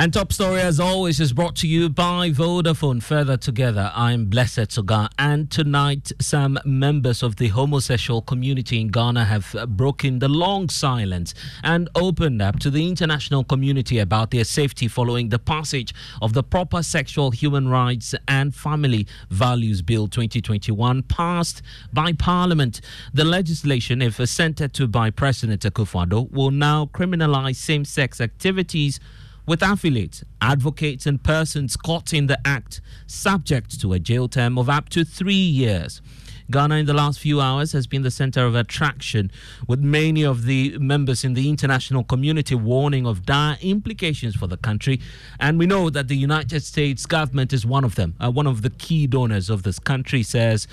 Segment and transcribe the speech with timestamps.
[0.00, 3.02] And top story, as always, is brought to you by Vodafone.
[3.02, 5.08] Further together, I'm Blessed Sogah.
[5.18, 11.34] And tonight, some members of the homosexual community in Ghana have broken the long silence
[11.64, 15.92] and opened up to the international community about their safety following the passage
[16.22, 21.60] of the Proper Sexual Human Rights and Family Values Bill 2021, passed
[21.92, 22.80] by Parliament.
[23.12, 29.00] The legislation, if assented to by President Akufo-Addo, will now criminalize same-sex activities
[29.48, 34.68] with affiliates, advocates, and persons caught in the act, subject to a jail term of
[34.68, 36.02] up to three years.
[36.50, 39.30] Ghana in the last few hours has been the center of attraction,
[39.66, 44.56] with many of the members in the international community warning of dire implications for the
[44.56, 45.00] country.
[45.38, 48.14] And we know that the United States government is one of them.
[48.18, 50.66] Uh, one of the key donors of this country says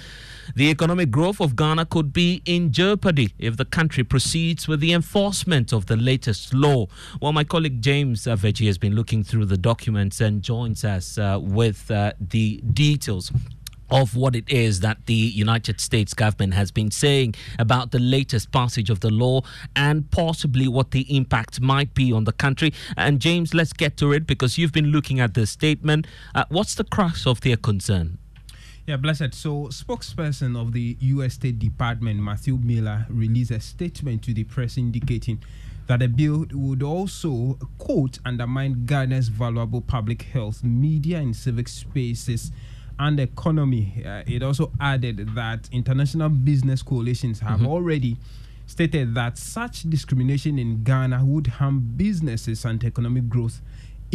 [0.56, 4.94] the economic growth of Ghana could be in jeopardy if the country proceeds with the
[4.94, 6.86] enforcement of the latest law.
[7.22, 11.40] Well, my colleague James Veji has been looking through the documents and joins us uh,
[11.42, 13.32] with uh, the details
[13.90, 18.52] of what it is that the United States government has been saying about the latest
[18.52, 19.42] passage of the law
[19.76, 22.74] and possibly what the impact might be on the country.
[22.98, 26.08] And James, let's get to it because you've been looking at the statement.
[26.34, 28.18] Uh, what's the crux of their concern?
[28.88, 29.34] Yeah, blessed.
[29.34, 31.34] So, spokesperson of the U.S.
[31.34, 35.42] State Department, Matthew Miller, released a statement to the press indicating
[35.88, 42.52] that the bill would also, quote, undermine Ghana's valuable public health, media, and civic spaces
[43.00, 44.04] and economy.
[44.06, 47.68] Uh, it also added that international business coalitions have mm-hmm.
[47.68, 48.18] already
[48.68, 53.62] stated that such discrimination in Ghana would harm businesses and economic growth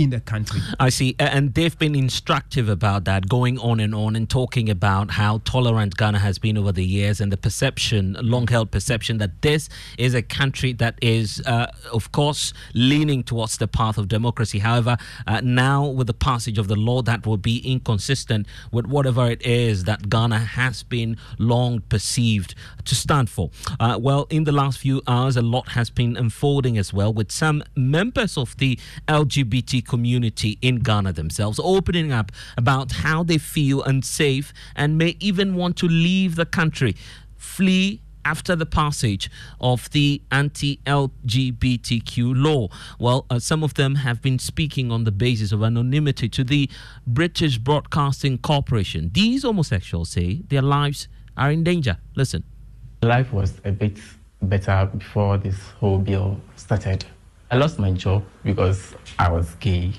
[0.00, 0.60] in the country.
[0.78, 1.14] I see.
[1.18, 5.96] And they've been instructive about that, going on and on and talking about how tolerant
[5.96, 10.14] Ghana has been over the years and the perception, long held perception, that this is
[10.14, 14.60] a country that is, uh, of course, leaning towards the path of democracy.
[14.60, 19.30] However, uh, now with the passage of the law, that will be inconsistent with whatever
[19.30, 22.54] it is that Ghana has been long perceived
[22.86, 23.50] to stand for.
[23.78, 27.30] Uh, well, in the last few hours, a lot has been unfolding as well, with
[27.30, 33.82] some members of the LGBT community in Ghana themselves, opening up about how they feel
[33.82, 36.94] unsafe and may even want to leave the country,
[37.36, 39.28] flee after the passage
[39.60, 42.68] of the anti LGBTQ law.
[43.00, 46.70] Well, uh, some of them have been speaking on the basis of anonymity to the
[47.04, 49.10] British Broadcasting Corporation.
[49.12, 51.96] These homosexuals say their lives are in danger.
[52.14, 52.44] Listen.
[53.02, 53.98] Life was a bit
[54.42, 57.04] better before this whole bill started.
[57.52, 59.92] I lost my job because I was gay.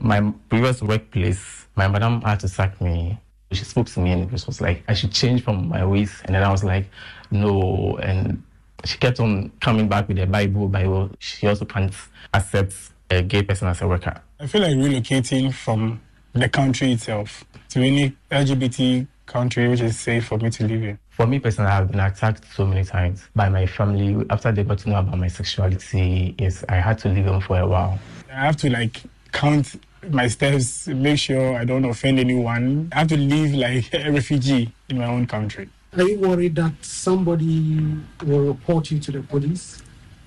[0.00, 3.16] My previous workplace, my madam had to sack me.
[3.52, 6.20] She spoke to me and it was like, I should change from my ways.
[6.24, 6.90] And then I was like,
[7.30, 7.96] no.
[8.02, 8.42] And
[8.84, 11.10] she kept on coming back with the Bible, Bible.
[11.20, 11.94] She also can't
[12.34, 12.74] accept
[13.08, 14.20] a gay person as a worker.
[14.40, 16.00] I feel like relocating from
[16.32, 20.98] the country itself to any LGBT country which is safe for me to live in.
[21.10, 24.24] For me personally, I've been attacked so many times by my family.
[24.30, 27.58] After they got to know about my sexuality, yes, I had to leave them for
[27.58, 27.98] a while.
[28.30, 29.76] I have to like count
[30.10, 32.88] my steps, make sure I don't offend anyone.
[32.92, 35.68] I have to live like a refugee in my own country.
[35.96, 37.78] Are you worried that somebody
[38.24, 39.82] will report you to the police?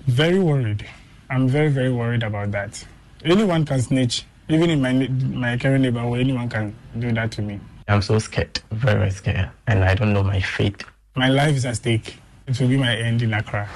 [0.06, 0.84] Very worried.
[1.28, 2.84] I'm very, very worried about that.
[3.24, 4.24] Anyone can snitch.
[4.48, 7.60] Even in my my current neighborhood, anyone can do that to me.
[7.90, 10.84] I'm so scared, very, very scared, and I don't know my fate.
[11.16, 12.18] My life is at stake.
[12.46, 13.68] It will be my end in Accra.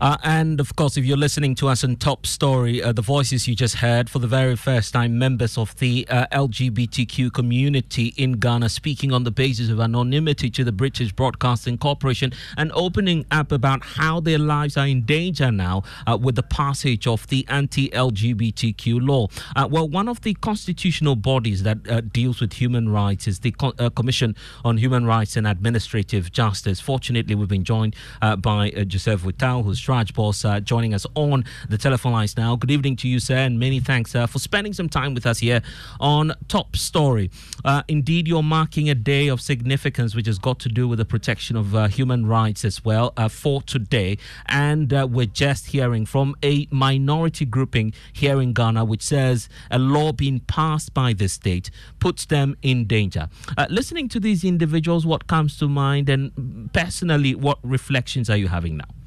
[0.00, 3.48] Uh, and of course, if you're listening to us on Top Story, uh, the voices
[3.48, 8.34] you just heard for the very first time, members of the uh, LGBTQ community in
[8.34, 13.50] Ghana speaking on the basis of anonymity to the British Broadcasting Corporation and opening up
[13.50, 17.88] about how their lives are in danger now uh, with the passage of the anti
[17.88, 19.26] LGBTQ law.
[19.56, 23.50] Uh, well, one of the constitutional bodies that uh, deals with human rights is the
[23.50, 26.78] Co- Commission on Human Rights and Administrative Justice.
[26.78, 27.96] Fortunately, we've been joined
[28.38, 32.56] by Joseph Whittal, who's CHRAJ uh, joining us on the telephone lines now.
[32.56, 35.38] Good evening to you, sir, and many thanks uh, for spending some time with us
[35.38, 35.62] here
[35.98, 37.30] on Top Story.
[37.64, 41.06] Uh, indeed, you're marking a day of significance which has got to do with the
[41.06, 44.18] protection of uh, human rights as well uh, for today.
[44.44, 49.78] And uh, we're just hearing from a minority grouping here in Ghana which says a
[49.78, 53.30] law being passed by the state puts them in danger.
[53.70, 58.76] listening to these individuals, what comes to mind, and personally, what reflections are you having
[58.76, 58.97] now?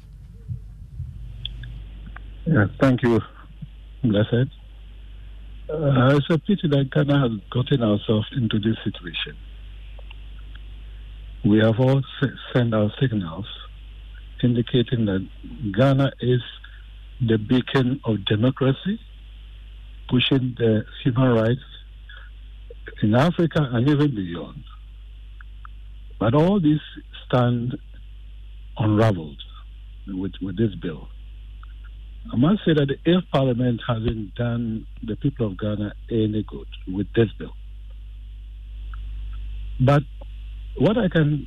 [2.44, 3.20] Yeah, thank you,
[4.02, 4.50] Blessed.
[5.70, 9.36] Uh, it's a pity that Ghana has gotten ourselves into this situation.
[11.44, 12.02] We have all
[12.52, 13.46] sent our signals
[14.42, 15.26] indicating that
[15.72, 16.40] Ghana is
[17.20, 18.98] the beacon of democracy,
[20.08, 21.60] pushing the human rights
[23.02, 24.64] in Africa and even beyond.
[26.18, 26.80] But all this
[27.26, 27.78] stand
[28.76, 29.40] unraveled
[30.08, 31.08] with, with this bill.
[32.30, 37.06] I must say that if Parliament hasn't done the people of Ghana any good with
[37.14, 37.54] this bill.
[39.80, 40.02] But
[40.76, 41.46] what I can,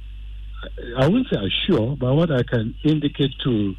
[0.99, 3.73] I won't say assure, but what I can indicate to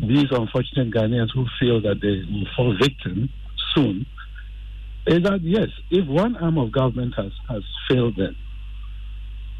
[0.00, 3.30] these unfortunate Ghanaians who feel that they will fall victim
[3.74, 4.06] soon
[5.06, 8.36] is that yes, if one arm of government has, has failed them,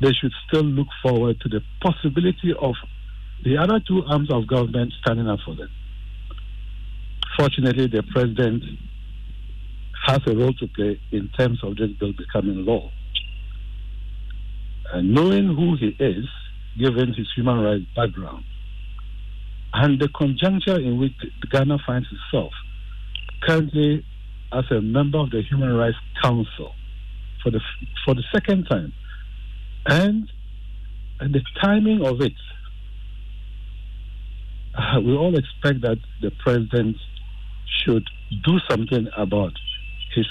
[0.01, 2.75] they should still look forward to the possibility of
[3.45, 5.69] the other two arms of government standing up for them.
[7.39, 8.65] Fortunately, the president
[10.07, 12.91] has a role to play in terms of this bill becoming law.
[14.93, 16.25] And knowing who he is,
[16.77, 18.45] given his human rights background,
[19.73, 21.13] and the conjuncture in which
[21.53, 22.53] Ghana finds itself,
[23.43, 24.05] currently
[24.53, 26.75] as a member of the Human Rights Council
[27.43, 27.61] for the
[28.05, 28.93] for the second time,
[29.87, 30.29] and,
[31.21, 32.33] and the timing of it,
[34.77, 36.97] uh, we all expect that the president
[37.85, 38.09] should
[38.45, 39.53] do something about
[40.15, 40.27] his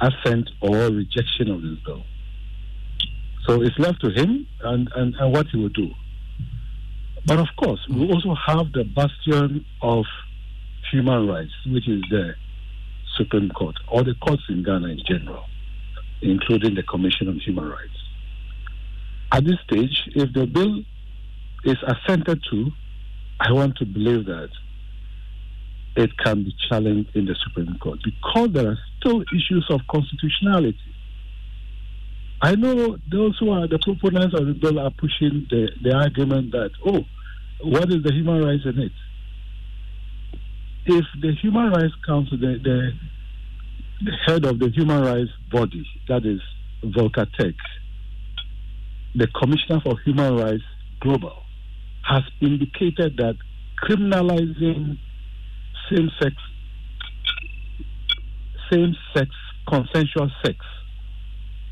[0.00, 2.04] assent or rejection of this bill.
[3.46, 5.90] So it's left to him and, and, and what he will do.
[7.26, 10.04] But of course, we also have the bastion of
[10.90, 12.34] human rights, which is the
[13.16, 15.44] Supreme Court, or the courts in Ghana in general,
[16.22, 17.96] including the Commission on Human Rights.
[19.32, 20.84] At this stage, if the bill
[21.64, 22.70] is assented to,
[23.40, 24.50] I want to believe that
[25.96, 30.78] it can be challenged in the Supreme Court because there are still issues of constitutionality.
[32.42, 36.52] I know those who are the proponents of the bill are pushing the, the argument
[36.52, 37.04] that, oh,
[37.62, 38.92] what is the human rights in it?
[40.84, 42.92] If the Human Rights Council, the, the,
[44.04, 46.40] the head of the human rights body, that is
[46.84, 47.54] Volker Turk,
[49.14, 50.62] the Commissioner for Human Rights
[51.00, 51.42] Global,
[52.06, 53.36] has indicated that
[53.82, 54.98] criminalizing
[55.90, 56.34] same-sex
[58.70, 59.30] same-sex
[59.68, 60.58] consensual sex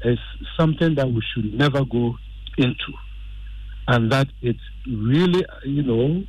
[0.05, 0.19] is
[0.59, 2.17] something that we should never go
[2.59, 2.93] into,
[3.89, 4.57] and that it
[4.87, 6.23] really, you know,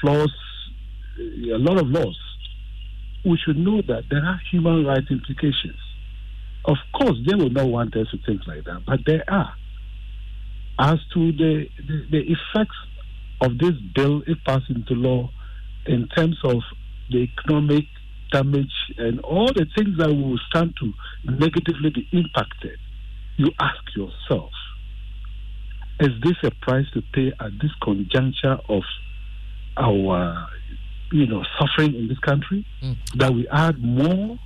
[0.00, 0.32] flaws
[1.18, 2.18] eh, a lot of laws.
[3.24, 5.78] We should know that there are human rights implications.
[6.64, 9.54] Of course, they will not want us to think like that, but there are.
[10.78, 12.76] As to the, the, the effects
[13.40, 15.30] of this bill, if passed into law,
[15.86, 16.58] in terms of
[17.10, 17.84] the economic
[18.32, 20.92] damage and all the things that will stand to
[21.24, 22.78] negatively be impacted,
[23.36, 24.50] you ask yourself,
[26.00, 28.82] is this a price to pay at this conjuncture of
[29.76, 30.48] our,
[31.12, 32.66] you know, suffering in this country?
[32.82, 32.96] Mm.
[33.16, 34.38] That we add more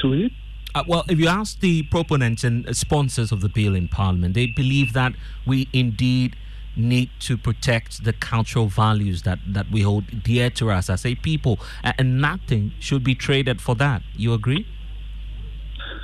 [0.00, 0.32] to it?
[0.74, 4.46] Uh, well, if you ask the proponents and sponsors of the bill in Parliament, they
[4.46, 5.12] believe that
[5.46, 6.36] we indeed
[6.78, 11.14] need to protect the cultural values that, that we hold dear to us as a
[11.16, 14.02] people, and nothing should be traded for that.
[14.14, 14.66] You agree?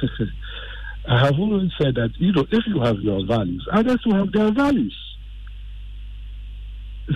[1.08, 4.32] I have always said that you know if you have your values, others will have
[4.32, 4.96] their values.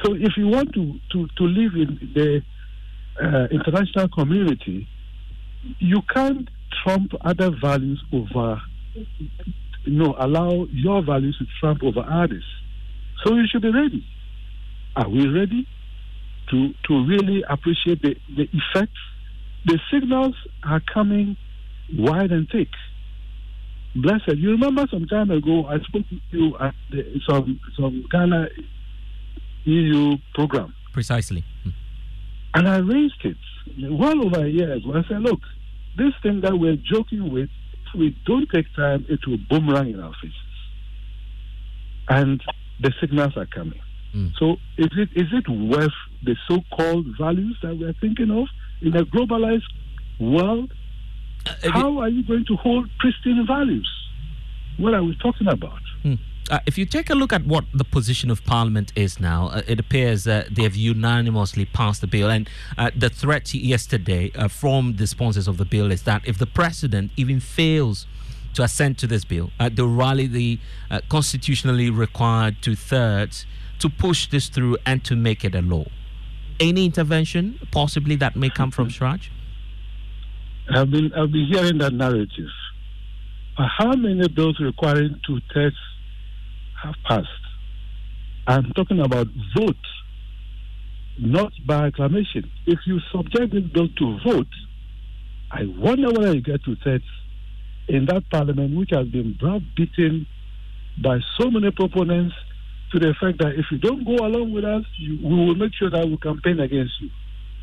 [0.05, 2.43] So if you want to to, to live in the
[3.23, 4.87] uh, international community,
[5.79, 6.49] you can't
[6.83, 8.61] trump other values over.
[9.85, 12.45] You know, allow your values to trump over others.
[13.25, 14.07] So you should be ready.
[14.97, 15.67] Are we ready
[16.51, 18.99] to to really appreciate the, the effects?
[19.67, 21.37] The signals are coming
[21.97, 22.69] wide and thick.
[23.95, 24.37] Blessed.
[24.37, 28.49] You remember some time ago I spoke to you at the, some some Ghana
[29.65, 30.75] EU program.
[30.93, 31.45] Precisely.
[31.63, 31.71] Hmm.
[32.55, 33.37] And I raised it
[33.91, 34.95] well over a year ago.
[34.95, 35.41] I said, look,
[35.97, 37.51] this thing that we're joking with,
[37.87, 40.35] if we don't take time, it will boomerang in our faces.
[42.09, 42.43] And
[42.80, 43.80] the signals are coming.
[44.14, 44.32] Mm.
[44.38, 45.92] So is it is it worth
[46.23, 48.49] the so-called values that we're thinking of
[48.80, 49.62] in a globalized
[50.18, 50.73] world?
[51.47, 53.88] Uh, How are you going to hold pristine values?
[54.78, 55.80] What are we talking about?
[56.04, 56.18] Mm.
[56.50, 59.61] Uh, if you take a look at what the position of Parliament is now, uh,
[59.66, 62.30] it appears that they have unanimously passed the bill.
[62.30, 66.38] And uh, the threat yesterday uh, from the sponsors of the bill is that if
[66.38, 68.06] the president even fails
[68.55, 69.50] to assent to this bill.
[69.59, 70.59] Uh, they'll rally the
[70.90, 73.47] uh, constitutionally required two thirds
[73.78, 75.87] to push this through and to make it a law.
[76.61, 79.28] Any intervention possibly that may come from CHRAJ?
[80.71, 82.50] I've been I've been hearing that narrative.
[83.57, 85.76] How many bills requiring two thirds
[86.83, 87.28] have passed?
[88.47, 89.26] I'm talking about
[89.57, 89.76] vote,
[91.19, 92.50] not by acclamation.
[92.67, 94.47] If you subject this bill to vote,
[95.50, 97.05] I wonder whether you get two thirds
[97.88, 100.26] in that parliament, which has been browbeaten
[101.02, 102.35] by so many proponents
[102.92, 105.73] to the effect that if you don't go along with us, you, we will make
[105.75, 107.11] sure that we campaign against you.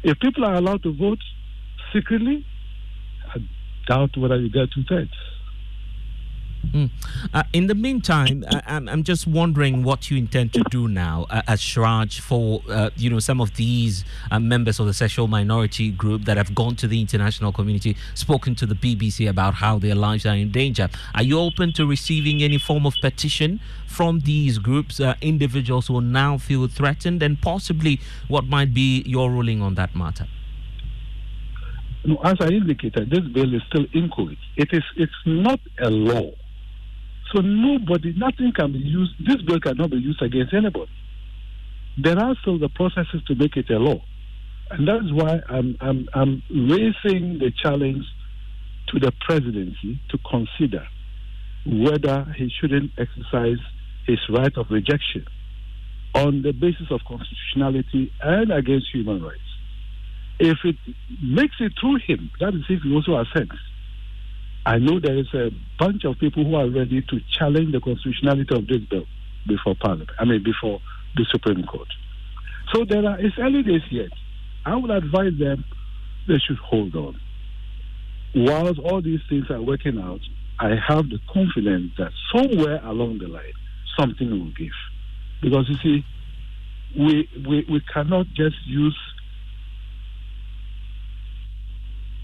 [0.04, 1.20] If people are allowed to vote
[1.94, 2.46] secretly,
[3.34, 3.40] I
[3.88, 5.12] doubt whether you get two thirds.
[6.74, 6.90] Mm.
[7.34, 11.26] Uh, in the meantime, I, am I'm just wondering what you intend to do now
[11.30, 15.28] uh, as CHRAJ for uh, you know some of these uh, members of the sexual
[15.28, 19.80] minority group that have gone to the international community, spoken to the BBC about how
[19.80, 20.90] their lives are in danger.
[21.14, 26.02] Are you open to receiving any form of petition from these groups, uh, individuals who
[26.02, 30.28] now feel threatened, and possibly what might be your ruling on that matter?
[32.06, 34.38] No, as I indicated, this bill is still inchoate.
[34.58, 36.32] It is it's not a law.
[37.36, 40.92] So nobody, nothing can be used, this bill cannot be used against anybody.
[42.02, 44.02] There are still the processes to make it a law.
[44.72, 48.06] And that's why I'm, I'm, I'm raising the challenge
[48.88, 50.88] to the presidency to consider
[51.66, 53.58] whether he shouldn't exercise
[54.08, 55.26] his right of rejection
[56.14, 59.40] on the basis of constitutionality and against human rights.
[60.40, 60.78] If it
[61.22, 63.56] makes it through him, that is if he also assents,
[64.66, 68.56] I know there is a bunch of people who are ready to challenge the constitutionality
[68.56, 69.06] of this bill
[69.48, 70.10] before Parliament.
[70.20, 70.82] I mean, before
[71.16, 71.88] the Supreme Court.
[72.74, 73.20] So there are.
[73.20, 74.10] It's early days yet.
[74.66, 75.64] I would advise them
[76.28, 77.20] they should hold on.
[78.34, 80.20] Whilst all these things are working out,
[80.60, 83.54] I have the confidence that somewhere along the line
[83.98, 84.74] something will give.
[85.42, 86.06] Because you see,
[86.98, 88.98] we we, we cannot just use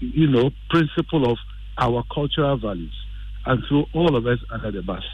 [0.00, 1.38] you know principle of
[1.78, 2.94] our cultural values
[3.46, 5.04] and throw all of us under the bus.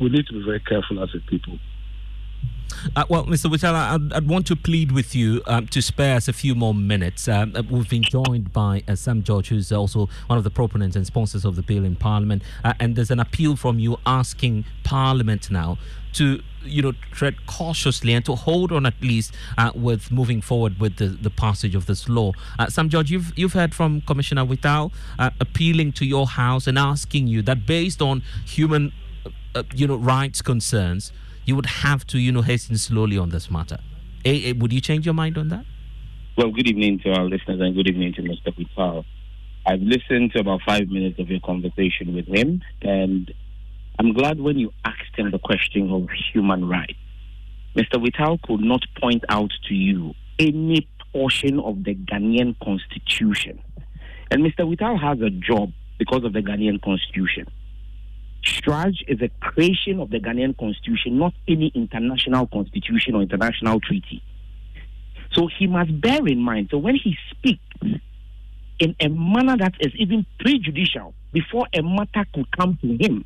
[0.00, 1.58] We need to be very careful as a people.
[2.94, 3.50] Uh, well, Mr.
[3.50, 6.74] Whittal, I'd, I'd, want to plead with you um, to spare us a few more
[6.74, 7.26] minutes.
[7.26, 10.94] Um, uh, we've been joined by uh, Sam George, who's also one of the proponents
[10.94, 12.42] and sponsors of the bill in Parliament.
[12.62, 15.78] Uh, and there's an appeal from you asking Parliament now
[16.18, 20.78] to you know tread cautiously and to hold on at least uh, with moving forward
[20.80, 22.32] with the, the passage of this law.
[22.58, 26.76] Uh, Sam George, you've you've heard from Commissioner Whittal uh, appealing to your house and
[26.78, 28.92] asking you that based on human
[29.54, 31.12] uh, you know rights concerns,
[31.44, 33.78] you would have to you know hasten slowly on this matter.
[34.24, 35.64] A, a, would you change your mind on that?
[36.36, 38.54] Well, good evening to our listeners and good evening to Mr.
[38.56, 39.04] Whittal.
[39.66, 43.32] I've listened to about five minutes of your conversation with him, and
[43.98, 46.94] I'm glad when you asked him the question of human rights.
[47.76, 48.00] Mr.
[48.00, 53.60] Whittal could not point out to you any portion of the Ghanaian constitution.
[54.30, 54.60] And Mr.
[54.68, 57.46] Whittal has a job because of the Ghanaian constitution.
[58.44, 64.22] CHRAJ is a creation of the Ghanaian constitution, not any international constitution or international treaty.
[65.32, 66.68] So he must bear in mind.
[66.70, 67.62] So when he speaks
[68.78, 73.24] in a manner that is even prejudicial before a matter could come to him,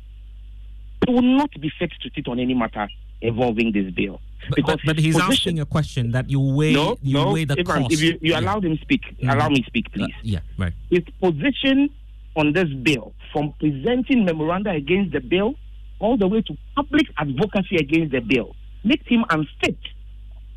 [1.07, 2.87] it will not be fit to sit on any matter
[3.21, 4.21] involving this bill.
[4.49, 7.45] But, but, but he's position, asking a question that you weigh, no, you no, weigh
[7.45, 7.91] the if, cost.
[7.91, 8.39] If you, you yeah.
[8.39, 9.29] allow him speak, mm-hmm.
[9.29, 10.13] allow me speak, please.
[10.13, 10.73] Uh, yeah, right.
[10.89, 11.89] His position
[12.35, 15.55] on this bill, from presenting memoranda against the bill
[15.99, 19.77] all the way to public advocacy against the bill, makes him unfit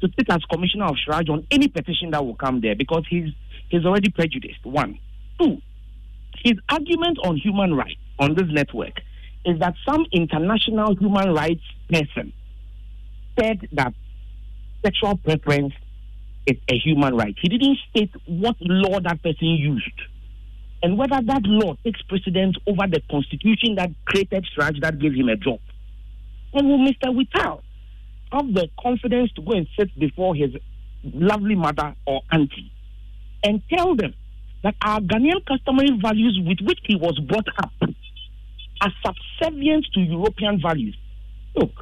[0.00, 3.32] to sit as commissioner of CHRAJ on any petition that will come there because he's
[3.68, 4.64] he's already prejudiced.
[4.64, 4.98] One,
[5.40, 5.58] two,
[6.42, 9.00] his argument on human rights on this network
[9.46, 12.32] is that some international human rights person
[13.38, 13.94] said that
[14.84, 15.72] sexual preference
[16.46, 17.34] is a human right.
[17.40, 20.00] He didn't state what law that person used
[20.82, 25.28] and whether that law takes precedence over the constitution that created CHRAJ that gave him
[25.28, 25.60] a job.
[26.52, 27.14] And will Mr.
[27.14, 27.62] Whittal
[28.32, 30.50] have the confidence to go and sit before his
[31.04, 32.72] lovely mother or auntie
[33.44, 34.12] and tell them
[34.64, 37.72] that our Ghanaian customary values with which he was brought up
[38.80, 40.96] are subservient to European values.
[41.54, 41.72] Look,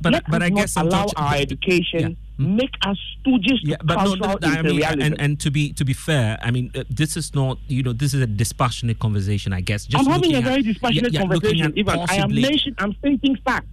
[0.00, 2.08] but, let but us I guess allow our education yeah.
[2.38, 2.56] Hmm?
[2.56, 5.84] make us stooges yeah, to but cultural no, I mean, and, and to be to
[5.84, 9.52] be fair, I mean, uh, this is not you know this is a dispassionate conversation.
[9.52, 9.86] I guess.
[9.86, 11.72] Just I'm having a very dispassionate yeah, conversation.
[11.76, 13.68] Even I am mentioning, I'm stating facts.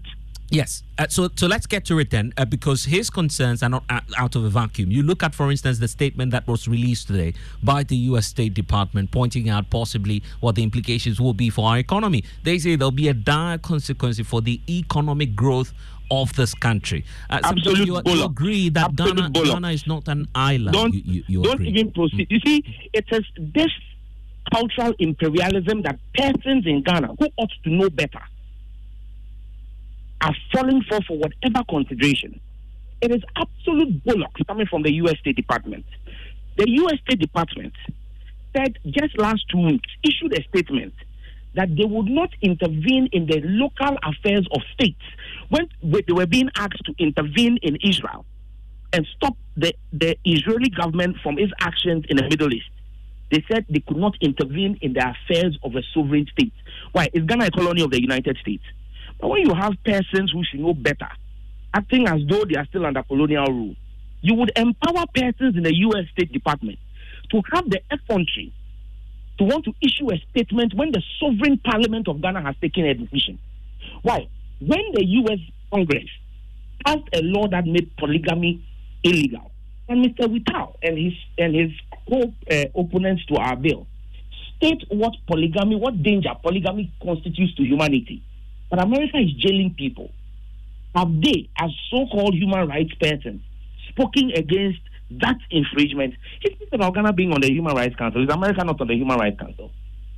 [0.51, 0.83] Yes.
[0.97, 3.83] Uh, so, so let's get to it then, uh, because his concerns are not
[4.17, 4.91] out of a vacuum.
[4.91, 8.27] You look at, for instance, the statement that was released today by the U.S.
[8.27, 12.23] State Department, pointing out possibly what the implications will be for our economy.
[12.43, 15.73] They say there'll be a dire consequence for the economic growth
[16.11, 17.05] of this country.
[17.29, 20.73] Uh, Absolute you, you, agree that Ghana, Ghana, is not an island.
[20.73, 22.27] Don't, you, you don't even proceed.
[22.27, 22.31] Mm.
[22.31, 23.69] You see, it is this
[24.51, 28.21] cultural imperialism that persons in Ghana who ought to know better
[30.21, 32.39] are falling for for whatever consideration.
[33.01, 35.17] It is absolute bollocks coming from the U.S.
[35.19, 35.85] State Department.
[36.57, 36.99] The U.S.
[37.05, 37.73] State Department
[38.55, 40.93] said just last two weeks, issued a statement
[41.55, 45.01] that they would not intervene in the local affairs of states
[45.49, 48.25] when they were being asked to intervene in Israel
[48.93, 52.69] and stop the, the Israeli government from its actions in the Middle East.
[53.31, 56.53] They said they could not intervene in the affairs of a sovereign state.
[56.91, 57.09] Why?
[57.13, 58.63] Is Ghana a colony of the United States?
[59.19, 61.09] But when you have persons who should know better,
[61.73, 63.75] acting as though they are still under colonial rule,
[64.21, 66.05] you would empower persons in the U.S.
[66.11, 66.79] State Department
[67.31, 68.53] to have the effrontery
[69.37, 72.93] to want to issue a statement when the sovereign parliament of Ghana has taken a
[72.93, 73.39] decision.
[74.01, 74.27] Why?
[74.59, 75.39] When the U.S.
[75.71, 76.09] Congress
[76.85, 78.65] passed a law that made polygamy
[79.03, 79.51] illegal,
[79.87, 80.29] and Mr.
[80.29, 81.71] Whittal and his and his
[82.07, 83.87] co-opponents uh, to our bill
[84.59, 88.21] state what polygamy, what danger polygamy constitutes to humanity.
[88.69, 90.11] But America is jailing people.
[90.95, 93.41] Have they, as so-called human rights persons,
[93.89, 94.79] spoken against
[95.11, 96.15] that infringement?
[96.41, 98.23] He speaks about Ghana being on the Human Rights Council.
[98.23, 99.71] Is America not on the Human Rights Council?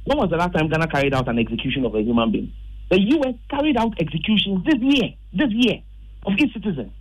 [0.05, 2.53] When was the last time Ghana carried out an execution of a human being?
[2.89, 3.35] The U.S.
[3.49, 5.81] carried out executions this year, this year,
[6.25, 6.91] of its citizens.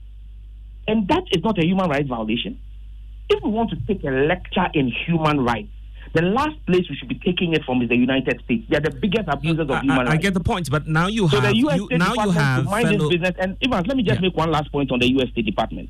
[0.86, 2.58] And that is not a human rights violation.
[3.28, 5.70] If we want to take a lecture in human rights,
[6.12, 8.64] the last place we should be taking it from is the United States.
[8.68, 10.10] They are the biggest abusers of human I, rights.
[10.10, 12.30] I get the point, but now you so have the US you, State now you
[12.30, 13.36] have to mind fellow, this business.
[13.38, 14.28] And Evans, let me just Yeah.
[14.28, 15.28] make one last point on the U.S.
[15.30, 15.88] State Department.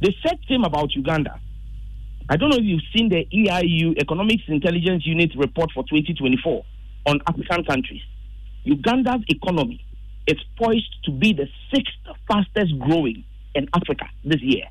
[0.00, 1.38] The said same about Uganda.
[2.28, 6.64] I don't know if you've seen the EIU Economics Intelligence Unit report for 2024
[7.06, 8.02] on African countries.
[8.64, 9.80] Uganda's economy
[10.26, 11.94] is poised to be the sixth
[12.26, 13.22] fastest growing
[13.54, 14.64] in Africa this year.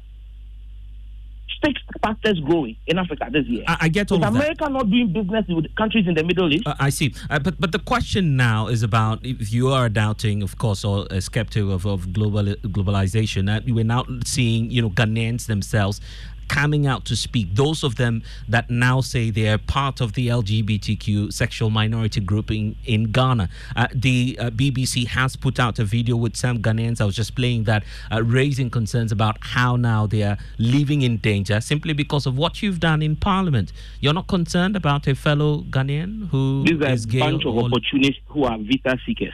[1.64, 3.64] Sixth fastest growing in Africa this year.
[3.68, 4.40] I, I get all Is of that.
[4.40, 6.68] America not doing business with countries in the Middle East?
[6.68, 10.44] Uh, I see, uh, but but the question now is about if you are doubting,
[10.44, 13.50] of course, or a skeptic of, of global globalization.
[13.50, 16.02] Uh, we're now seeing, you know, Ghanaians themselves
[16.48, 17.56] coming out to speak.
[17.56, 22.52] Those of them that now say they are part of the LGBTQ sexual minority group
[22.52, 23.50] in, in Ghana.
[23.76, 27.02] Uh, the uh, BBC has put out a video with some Ghanaians.
[27.02, 31.18] I was just playing that, uh, raising concerns about how now they are living in
[31.18, 33.72] danger simply because of what you've done in Parliament.
[34.00, 38.22] You're not concerned about a fellow Ghanaian who These are is a bunch of opportunists
[38.28, 39.34] who are visa seekers.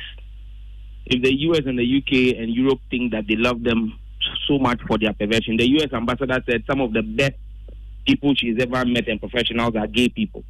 [1.06, 4.00] If the US and the UK and Europe think that they love them
[4.52, 7.34] so much for their perversion, the US ambassador said some of the best
[8.06, 10.44] people she's ever met and professionals are gay people.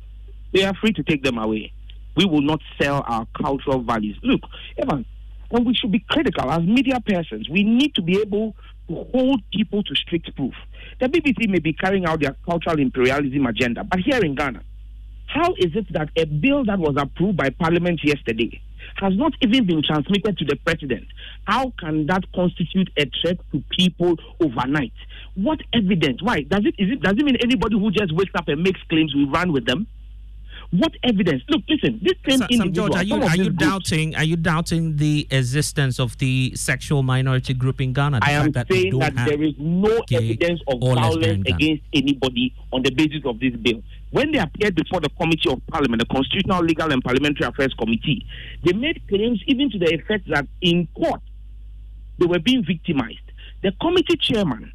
[0.54, 1.72] They are free to take them away.
[2.16, 4.18] We will not sell our cultural values.
[4.24, 4.42] Look,
[4.78, 5.06] Evan,
[5.52, 7.48] and we should be critical as media persons.
[7.50, 8.56] We need to be able
[8.90, 10.54] to hold people to strict proof.
[11.00, 14.64] The BBC may be carrying out their cultural imperialism agenda, but here in Ghana,
[15.28, 18.62] how is it that a bill that was approved by Parliament yesterday
[18.96, 21.06] has not even been transmitted to the president?
[21.46, 24.94] How can that constitute a threat to people overnight?
[25.36, 26.22] What evidence?
[26.22, 26.76] Why does it?
[26.78, 29.52] Is it does it mean anybody who just wakes up and makes claims we run
[29.52, 29.88] with them?
[30.72, 31.44] What evidence?
[31.50, 32.00] Look, listen.
[32.02, 32.90] This same Sam, Sam individual.
[32.90, 37.54] George, are you are you doubting are you doubting the existence of the sexual minority
[37.54, 38.20] group in Ghana?
[38.22, 42.92] I am that saying that there is no evidence of violence against anybody on the
[42.92, 43.84] basis of this bill.
[44.12, 48.26] When they appeared before the Committee of Parliament, the Constitutional, Legal and Parliamentary Affairs Committee,
[48.64, 51.22] they made claims even to the effect that in court
[52.20, 53.20] they were being victimized.
[53.64, 54.74] The committee chairman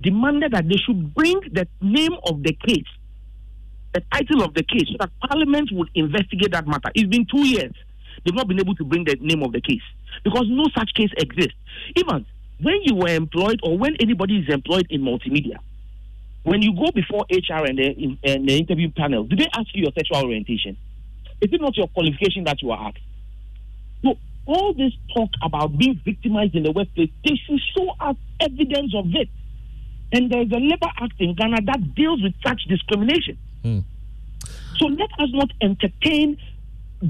[0.00, 2.86] demanded that they should bring the name of the case,
[3.92, 6.90] the title of the case, so that Parliament would investigate that matter.
[6.94, 7.72] It's been two years.
[8.24, 9.82] They've not been able to bring the name of the case
[10.24, 11.54] because no such case exists.
[11.96, 12.24] Even
[12.60, 15.58] when you were employed or when anybody is employed in multimedia,
[16.48, 19.82] when you go before HR and the, and the interview panel, do they ask you
[19.82, 20.76] your sexual orientation?
[21.40, 22.98] Is it not your qualification that you are asked?
[24.02, 24.14] So
[24.46, 29.06] all this talk about being victimized in the workplace, they should show us evidence of
[29.14, 29.28] it.
[30.12, 33.36] And there's a labor act in Ghana that deals with such discrimination.
[33.62, 33.80] Hmm.
[34.78, 36.38] So let us not entertain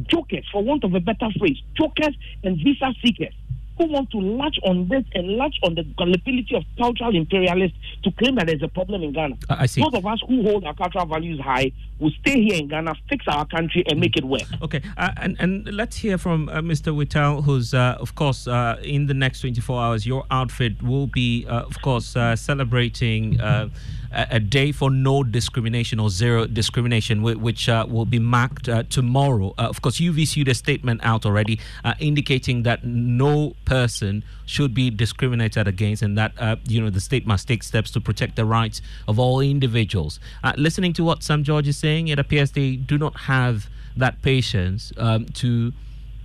[0.09, 3.35] jokers, for want of a better phrase, jokers and visa seekers
[3.79, 8.11] who want to latch on this and latch on the gullibility of cultural imperialists to
[8.13, 9.37] claim that there's a problem in Ghana.
[9.49, 9.81] I I see.
[9.81, 13.25] Those of us who hold our cultural values high will stay here in Ghana, fix
[13.29, 14.43] our country, and make it work.
[14.63, 16.95] Okay, uh, and and let's hear from uh, Mr.
[16.95, 20.07] Whittal, who's uh, of course uh, in the next 24 hours.
[20.07, 26.09] Your outfit will be, uh, of course, uh, celebrating a, day for no discrimination or
[26.09, 29.53] zero discrimination, which will be marked tomorrow.
[29.59, 31.61] Of course, you've issued a statement out already,
[31.99, 36.33] indicating that no person should be discriminated against, and that
[36.67, 40.21] you know the state must take steps to protect the rights of all individuals.
[40.57, 44.93] Listening to what Sam George is saying, it appears they do not have that patience
[44.99, 45.73] um, to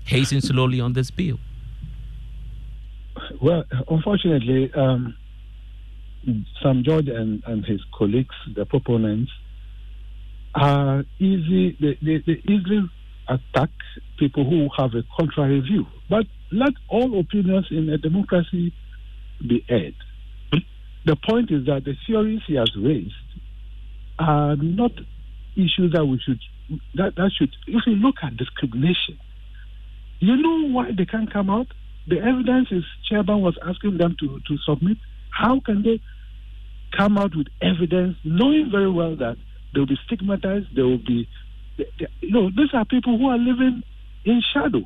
[0.06, 1.40] hasten slowly on this bill.
[3.42, 5.16] Well, unfortunately, um,
[6.62, 9.32] Sam George and, and his colleagues, the proponents,
[10.56, 12.90] are easy, they, they, they easily
[13.28, 13.70] attack
[14.20, 15.86] people who have a contrary view.
[16.10, 18.74] But let all opinions in a democracy
[19.48, 19.96] be heard.
[21.06, 23.14] The point is that the theories he has raised
[24.20, 24.92] are not
[25.56, 26.40] issues that we should
[26.96, 29.20] that, that should if you look at discrimination,
[30.20, 31.68] you know why they can't come out?
[32.08, 34.98] The evidence is chairman was asking them to, to submit.
[35.30, 36.02] How can they
[36.96, 39.38] come out with evidence knowing very well that
[39.74, 41.28] they will be stigmatized, they will be
[41.78, 43.84] they, they, you know, these are people who are living
[44.26, 44.84] in shadow.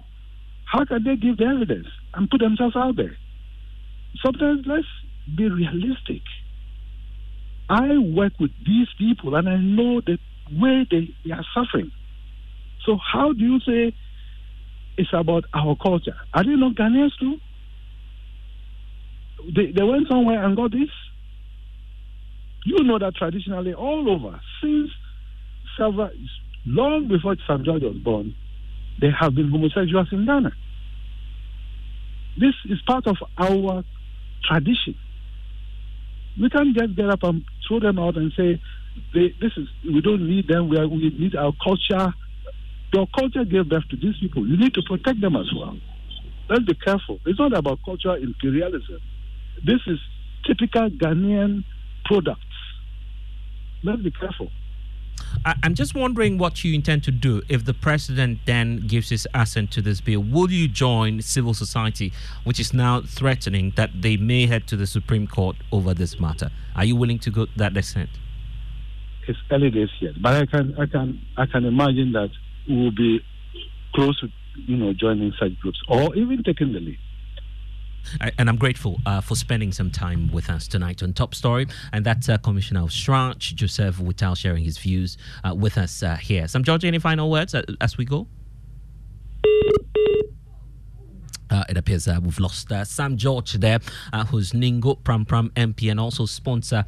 [0.65, 3.17] How can they give the evidence and put themselves out there?
[4.23, 4.87] Sometimes let's
[5.35, 6.21] be realistic.
[7.69, 10.17] I work with these people and I know the
[10.51, 11.91] way they, they are suffering.
[12.85, 13.95] So how do you say
[14.97, 16.15] it's about our culture?
[16.33, 17.37] Are they not Ghanaians too?
[19.55, 20.89] They, they went somewhere and got this.
[22.65, 24.89] You know that traditionally all over, since
[25.77, 26.09] several,
[26.65, 28.35] long before Sam George was born,
[28.99, 30.51] there have been homosexuals in Ghana.
[32.39, 33.83] This is part of our
[34.43, 34.95] tradition.
[36.39, 38.61] We can't just get up and throw them out and say,
[39.13, 40.69] they, "This is we don't need them.
[40.69, 42.13] We, are, we need our culture."
[42.93, 44.47] Your culture gave birth to these people.
[44.47, 45.77] You need to protect them as well.
[46.49, 47.19] Let's be careful.
[47.25, 48.99] It's not about cultural imperialism.
[49.65, 49.99] This is
[50.45, 51.65] typical Ghanaian
[52.05, 52.41] products.
[53.83, 54.49] Let's be careful.
[55.45, 59.27] I- I'm just wondering what you intend to do if the president then gives his
[59.33, 60.21] assent to this bill.
[60.21, 62.13] Will you join civil society,
[62.45, 66.51] which is now threatening that they may head to the Supreme Court over this matter?
[66.75, 68.09] Are you willing to go that extent?
[69.27, 72.29] It's early days yet, but I can I can I can imagine that
[72.67, 73.19] we will be
[73.93, 76.99] close to you know joining such groups or even taking the lead.
[78.37, 81.67] And I'm grateful uh, for spending some time with us tonight on Top Story.
[81.91, 86.15] And that's uh, Commissioner of CHRAJ, Joseph Whittal, sharing his views uh, with us uh,
[86.15, 86.47] here.
[86.47, 88.27] Sam George, any final words uh, as we go?
[91.49, 93.79] Uh, it appears uh, we've lost uh, Sam George there,
[94.11, 96.85] uh, who's Ningo Prampram MP and also sponsor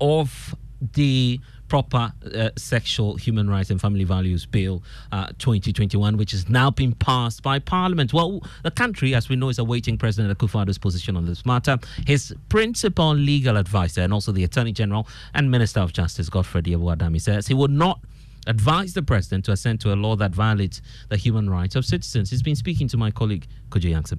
[0.00, 6.48] of the proper uh, sexual human rights and family values bill uh, 2021 which has
[6.48, 8.12] now been passed by parliament.
[8.12, 11.78] Well the country as we know is awaiting president akufo-addo's position on this matter.
[12.06, 17.18] His principal legal advisor and also the attorney general and minister of justice Godfred Dame
[17.18, 18.00] says he would not
[18.46, 22.30] advise the president to assent to a law that violates the human rights of citizens.
[22.30, 24.18] He's been speaking to my colleague Kojo Yankson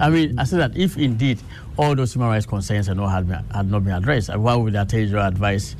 [0.00, 1.40] I mean, I said that if indeed
[1.76, 5.06] all those human rights concerns had not, had not been addressed, why would the Attorney
[5.06, 5.74] General advise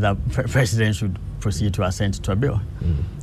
[0.00, 2.60] that pre- President should proceed to assent to a bill?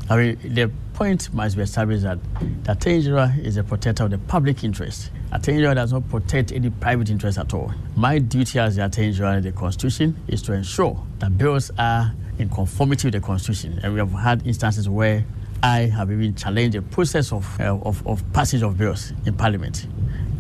[0.10, 2.20] I mean, the point must be established that
[2.64, 5.12] the Attorney General is a protector of the public interest.
[5.32, 7.72] Attorney General does not protect any private interest at all.
[7.96, 12.14] My duty as the Attorney General in the Constitution is to ensure that bills are
[12.38, 13.80] in conformity with the Constitution.
[13.82, 15.26] And we have had instances where
[15.62, 19.88] I have even challenged the process of, uh, of, of passage of bills in Parliament.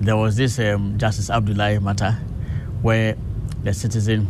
[0.01, 2.11] There was this um, Justice Abdulai matter
[2.81, 3.15] where
[3.63, 4.27] the citizen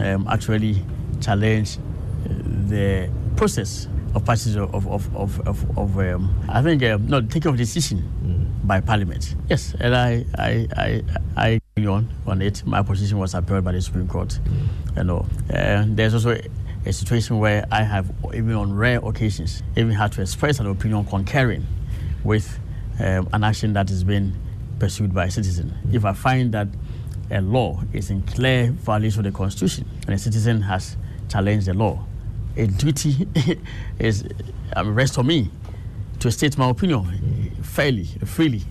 [0.00, 0.82] um, actually
[1.22, 2.32] challenged uh,
[2.68, 7.20] the process of passage of, of, of, of, of, of um, I think, um, no,
[7.22, 9.34] taking of decision by Parliament.
[9.48, 11.02] Yes, and I, I, I,
[11.36, 12.64] I agree on, on it.
[12.66, 14.38] My position was upheld by the Supreme Court.
[14.96, 16.42] You know, and there's also a,
[16.86, 21.04] a situation where I have, even on rare occasions, even had to express an opinion
[21.06, 21.66] concurring
[22.22, 22.58] with
[23.00, 24.36] um, an action that is being
[24.78, 25.74] pursued by a citizen.
[25.92, 26.68] If I find that
[27.30, 30.96] a law is in clear violation of the Constitution and a citizen has
[31.32, 31.98] challenged the law,
[32.58, 33.26] a duty
[33.98, 34.24] is
[34.76, 35.50] um, rests on me
[36.20, 38.62] to state my opinion fairly, freely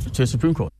[0.00, 0.71] to the Supreme Court.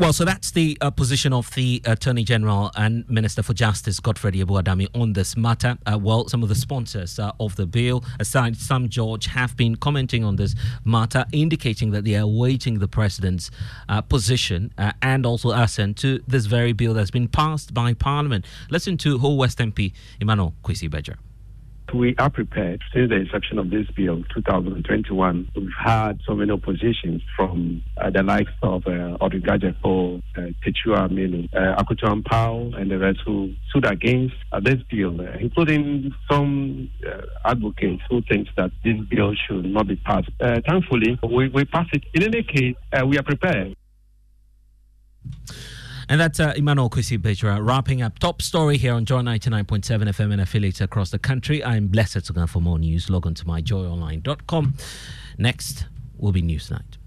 [0.00, 4.32] Well, so that's the uh, position of the Attorney General and Minister for Justice, Godfred
[4.32, 5.76] Dame, on this matter.
[5.84, 9.76] Uh, well, some of the sponsors uh, of the bill, aside Sam George, have been
[9.76, 10.54] commenting on this
[10.86, 13.50] matter, indicating that they are awaiting the President's
[13.90, 18.46] uh, position uh, and also assent to this very bill that's been passed by Parliament.
[18.70, 21.18] Listen to Ho West MP Emmanuel Kwesi Bedzrah.
[21.92, 22.82] We are prepared.
[22.94, 28.22] Since the inception of this bill, 2021, we've had so many oppositions from uh, the
[28.22, 33.52] likes of uh, Audrey Gadzekpo, uh, Takyiwaa Manuh, uh, Akoto Ampaw, and the rest who
[33.70, 39.34] stood against uh, this bill, uh, including some uh, advocates who think that this bill
[39.34, 40.30] should not be passed.
[40.40, 42.04] Uh, thankfully, we, we passed it.
[42.14, 42.76] In any case,
[43.06, 43.74] we are prepared.
[46.10, 50.32] And that's uh, Emmanuel Kwesi Bedzrah wrapping up top story here on Joy 99.7 FM
[50.32, 51.64] and affiliates across the country.
[51.64, 53.08] I'm blessed to go for more news.
[53.08, 54.74] Log on to myjoyonline.com.
[55.38, 55.86] Next
[56.18, 56.99] will be Newsnight.